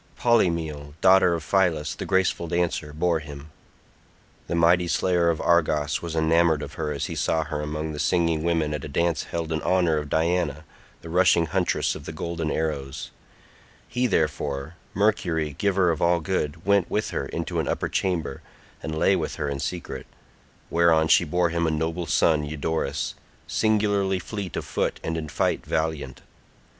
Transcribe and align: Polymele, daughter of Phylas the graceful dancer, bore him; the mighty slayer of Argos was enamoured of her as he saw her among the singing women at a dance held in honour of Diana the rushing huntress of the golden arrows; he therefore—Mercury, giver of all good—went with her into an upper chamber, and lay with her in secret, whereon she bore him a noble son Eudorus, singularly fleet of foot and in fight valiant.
Polymele, 0.17 0.95
daughter 0.99 1.35
of 1.35 1.43
Phylas 1.43 1.93
the 1.95 2.07
graceful 2.07 2.47
dancer, 2.47 2.91
bore 2.91 3.19
him; 3.19 3.51
the 4.47 4.55
mighty 4.55 4.87
slayer 4.87 5.29
of 5.29 5.39
Argos 5.39 6.01
was 6.01 6.15
enamoured 6.15 6.63
of 6.63 6.73
her 6.73 6.91
as 6.91 7.05
he 7.05 7.13
saw 7.13 7.43
her 7.43 7.61
among 7.61 7.91
the 7.91 7.99
singing 7.99 8.41
women 8.43 8.73
at 8.73 8.83
a 8.83 8.87
dance 8.87 9.25
held 9.25 9.51
in 9.51 9.61
honour 9.61 9.97
of 9.97 10.09
Diana 10.09 10.65
the 11.03 11.09
rushing 11.11 11.45
huntress 11.45 11.93
of 11.93 12.05
the 12.05 12.11
golden 12.11 12.49
arrows; 12.49 13.11
he 13.87 14.07
therefore—Mercury, 14.07 15.53
giver 15.59 15.91
of 15.91 16.01
all 16.01 16.19
good—went 16.19 16.89
with 16.89 17.11
her 17.11 17.27
into 17.27 17.59
an 17.59 17.67
upper 17.67 17.87
chamber, 17.87 18.41
and 18.81 18.97
lay 18.97 19.15
with 19.15 19.35
her 19.35 19.47
in 19.47 19.59
secret, 19.59 20.07
whereon 20.71 21.09
she 21.09 21.23
bore 21.25 21.49
him 21.49 21.67
a 21.67 21.69
noble 21.69 22.07
son 22.07 22.43
Eudorus, 22.43 23.13
singularly 23.45 24.17
fleet 24.17 24.57
of 24.57 24.65
foot 24.65 24.99
and 25.03 25.15
in 25.15 25.29
fight 25.29 25.63
valiant. 25.63 26.23